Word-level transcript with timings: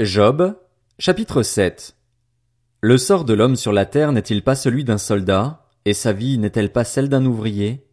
Job, 0.00 0.56
chapitre 0.98 1.42
7 1.42 1.96
Le 2.80 2.96
sort 2.96 3.24
de 3.24 3.34
l'homme 3.34 3.56
sur 3.56 3.72
la 3.72 3.84
terre 3.84 4.10
n'est-il 4.10 4.42
pas 4.42 4.54
celui 4.54 4.84
d'un 4.84 4.98
soldat, 4.98 5.68
et 5.84 5.92
sa 5.92 6.14
vie 6.14 6.38
n'est-elle 6.38 6.72
pas 6.72 6.82
celle 6.82 7.10
d'un 7.10 7.24
ouvrier? 7.26 7.86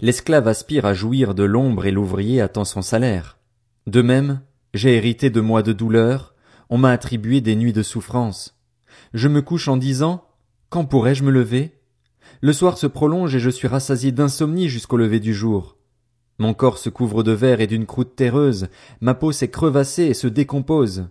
L'esclave 0.00 0.48
aspire 0.48 0.84
à 0.84 0.94
jouir 0.94 1.34
de 1.34 1.44
l'ombre 1.44 1.86
et 1.86 1.92
l'ouvrier 1.92 2.40
attend 2.40 2.64
son 2.64 2.82
salaire. 2.82 3.38
De 3.86 4.02
même, 4.02 4.40
j'ai 4.74 4.96
hérité 4.96 5.30
de 5.30 5.40
mois 5.40 5.62
de 5.62 5.72
douleur, 5.72 6.34
on 6.70 6.76
m'a 6.76 6.90
attribué 6.90 7.40
des 7.40 7.54
nuits 7.54 7.72
de 7.72 7.84
souffrance. 7.84 8.60
Je 9.14 9.28
me 9.28 9.40
couche 9.40 9.68
en 9.68 9.76
disant, 9.76 10.24
quand 10.70 10.84
pourrais-je 10.86 11.22
me 11.22 11.30
lever? 11.30 11.80
Le 12.40 12.52
soir 12.52 12.76
se 12.76 12.88
prolonge 12.88 13.36
et 13.36 13.40
je 13.40 13.48
suis 13.48 13.68
rassasié 13.68 14.10
d'insomnie 14.10 14.68
jusqu'au 14.68 14.96
lever 14.96 15.20
du 15.20 15.32
jour. 15.32 15.78
Mon 16.38 16.52
corps 16.52 16.78
se 16.78 16.90
couvre 16.90 17.22
de 17.22 17.32
verre 17.32 17.60
et 17.60 17.68
d'une 17.68 17.86
croûte 17.86 18.16
terreuse, 18.16 18.66
ma 19.00 19.14
peau 19.14 19.30
s'est 19.32 19.50
crevassée 19.50 20.04
et 20.04 20.14
se 20.14 20.26
décompose. 20.26 21.08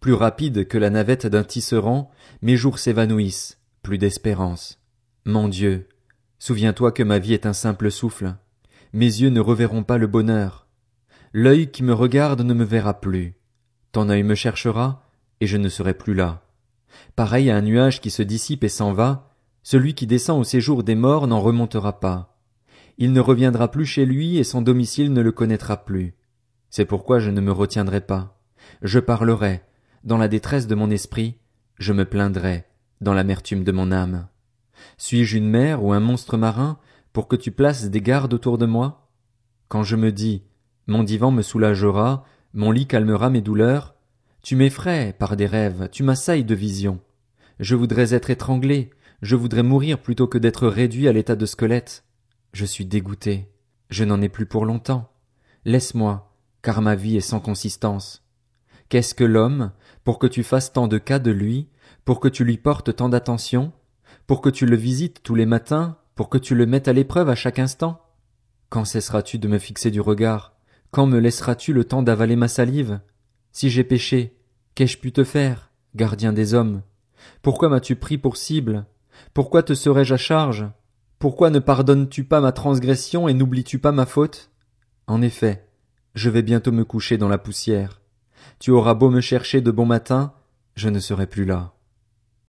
Plus 0.00 0.12
rapide 0.12 0.66
que 0.66 0.78
la 0.78 0.90
navette 0.90 1.26
d'un 1.26 1.44
tisserand, 1.44 2.10
mes 2.42 2.56
jours 2.56 2.78
s'évanouissent, 2.78 3.58
plus 3.82 3.98
d'espérance. 3.98 4.80
Mon 5.24 5.48
Dieu, 5.48 5.88
souviens-toi 6.38 6.92
que 6.92 7.02
ma 7.02 7.18
vie 7.18 7.34
est 7.34 7.46
un 7.46 7.52
simple 7.52 7.90
souffle. 7.90 8.34
Mes 8.92 9.06
yeux 9.06 9.30
ne 9.30 9.40
reverront 9.40 9.82
pas 9.82 9.98
le 9.98 10.06
bonheur. 10.06 10.66
L'œil 11.32 11.70
qui 11.70 11.82
me 11.82 11.92
regarde 11.92 12.42
ne 12.42 12.54
me 12.54 12.64
verra 12.64 13.00
plus. 13.00 13.34
Ton 13.92 14.08
œil 14.08 14.22
me 14.22 14.34
cherchera, 14.34 15.08
et 15.40 15.46
je 15.46 15.56
ne 15.56 15.68
serai 15.68 15.94
plus 15.94 16.14
là. 16.14 16.42
Pareil 17.16 17.50
à 17.50 17.56
un 17.56 17.62
nuage 17.62 18.00
qui 18.00 18.10
se 18.10 18.22
dissipe 18.22 18.64
et 18.64 18.68
s'en 18.68 18.92
va, 18.92 19.34
celui 19.62 19.94
qui 19.94 20.06
descend 20.06 20.40
au 20.40 20.44
séjour 20.44 20.82
des 20.82 20.94
morts 20.94 21.26
n'en 21.26 21.40
remontera 21.40 22.00
pas 22.00 22.38
il 22.98 23.12
ne 23.12 23.20
reviendra 23.20 23.70
plus 23.70 23.86
chez 23.86 24.04
lui 24.04 24.38
et 24.38 24.44
son 24.44 24.60
domicile 24.60 25.12
ne 25.12 25.22
le 25.22 25.30
connaîtra 25.32 25.84
plus. 25.84 26.14
C'est 26.68 26.84
pourquoi 26.84 27.20
je 27.20 27.30
ne 27.30 27.40
me 27.40 27.52
retiendrai 27.52 28.00
pas. 28.00 28.40
Je 28.82 28.98
parlerai, 28.98 29.62
dans 30.04 30.18
la 30.18 30.28
détresse 30.28 30.66
de 30.66 30.74
mon 30.74 30.90
esprit, 30.90 31.38
je 31.78 31.92
me 31.92 32.04
plaindrai, 32.04 32.64
dans 33.00 33.14
l'amertume 33.14 33.64
de 33.64 33.72
mon 33.72 33.92
âme. 33.92 34.28
Suis-je 34.96 35.36
une 35.36 35.48
mer 35.48 35.82
ou 35.84 35.92
un 35.92 36.00
monstre 36.00 36.36
marin 36.36 36.78
pour 37.12 37.28
que 37.28 37.36
tu 37.36 37.50
places 37.50 37.90
des 37.90 38.00
gardes 38.00 38.34
autour 38.34 38.58
de 38.58 38.66
moi? 38.66 39.08
Quand 39.68 39.82
je 39.82 39.96
me 39.96 40.12
dis, 40.12 40.44
mon 40.86 41.02
divan 41.02 41.30
me 41.30 41.42
soulagera, 41.42 42.24
mon 42.54 42.70
lit 42.70 42.86
calmera 42.86 43.30
mes 43.30 43.40
douleurs, 43.40 43.94
tu 44.42 44.56
m'effraies 44.56 45.14
par 45.18 45.36
des 45.36 45.46
rêves, 45.46 45.88
tu 45.92 46.02
m'assailles 46.02 46.44
de 46.44 46.54
visions. 46.54 47.00
Je 47.60 47.74
voudrais 47.74 48.14
être 48.14 48.30
étranglé, 48.30 48.90
je 49.20 49.36
voudrais 49.36 49.62
mourir 49.62 50.00
plutôt 50.00 50.28
que 50.28 50.38
d'être 50.38 50.68
réduit 50.68 51.08
à 51.08 51.12
l'état 51.12 51.36
de 51.36 51.46
squelette. 51.46 52.04
Je 52.52 52.64
suis 52.64 52.86
dégoûté. 52.86 53.48
Je 53.90 54.04
n'en 54.04 54.22
ai 54.22 54.28
plus 54.28 54.46
pour 54.46 54.64
longtemps. 54.64 55.10
Laisse-moi, 55.64 56.32
car 56.62 56.82
ma 56.82 56.94
vie 56.94 57.16
est 57.16 57.20
sans 57.20 57.40
consistance. 57.40 58.24
Qu'est-ce 58.88 59.14
que 59.14 59.24
l'homme, 59.24 59.72
pour 60.04 60.18
que 60.18 60.26
tu 60.26 60.42
fasses 60.42 60.72
tant 60.72 60.88
de 60.88 60.98
cas 60.98 61.18
de 61.18 61.30
lui, 61.30 61.68
pour 62.04 62.20
que 62.20 62.28
tu 62.28 62.44
lui 62.44 62.56
portes 62.56 62.96
tant 62.96 63.08
d'attention, 63.08 63.72
pour 64.26 64.40
que 64.40 64.48
tu 64.48 64.64
le 64.64 64.76
visites 64.76 65.22
tous 65.22 65.34
les 65.34 65.46
matins, 65.46 65.98
pour 66.14 66.28
que 66.28 66.38
tu 66.38 66.54
le 66.54 66.66
mettes 66.66 66.88
à 66.88 66.92
l'épreuve 66.92 67.28
à 67.28 67.34
chaque 67.34 67.58
instant? 67.58 68.00
Quand 68.70 68.84
cesseras-tu 68.84 69.38
de 69.38 69.48
me 69.48 69.58
fixer 69.58 69.90
du 69.90 70.00
regard? 70.00 70.54
Quand 70.90 71.06
me 71.06 71.18
laisseras-tu 71.18 71.72
le 71.72 71.84
temps 71.84 72.02
d'avaler 72.02 72.36
ma 72.36 72.48
salive? 72.48 73.00
Si 73.52 73.68
j'ai 73.68 73.84
péché, 73.84 74.38
qu'ai-je 74.74 74.98
pu 74.98 75.12
te 75.12 75.24
faire, 75.24 75.70
gardien 75.94 76.32
des 76.32 76.54
hommes? 76.54 76.82
Pourquoi 77.42 77.68
m'as-tu 77.68 77.96
pris 77.96 78.16
pour 78.16 78.36
cible? 78.36 78.86
Pourquoi 79.34 79.62
te 79.62 79.74
serais-je 79.74 80.14
à 80.14 80.16
charge? 80.16 80.66
Pourquoi 81.18 81.50
ne 81.50 81.58
pardonnes-tu 81.58 82.24
pas 82.24 82.40
ma 82.40 82.52
transgression 82.52 83.28
et 83.28 83.34
n'oublies-tu 83.34 83.78
pas 83.78 83.92
ma 83.92 84.06
faute? 84.06 84.50
En 85.06 85.20
effet, 85.20 85.68
je 86.14 86.30
vais 86.30 86.42
bientôt 86.42 86.72
me 86.72 86.84
coucher 86.84 87.18
dans 87.18 87.28
la 87.28 87.38
poussière. 87.38 87.97
Tu 88.58 88.70
auras 88.70 88.94
beau 88.94 89.10
me 89.10 89.20
chercher 89.20 89.60
de 89.60 89.70
bon 89.70 89.86
matin, 89.86 90.32
je 90.76 90.88
ne 90.88 90.98
serai 90.98 91.26
plus 91.26 91.44
là. 91.44 91.72